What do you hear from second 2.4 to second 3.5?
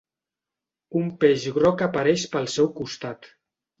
seu costat.